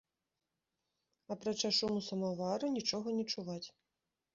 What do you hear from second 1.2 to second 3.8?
Апрача шуму самавара, нічога не чуваць.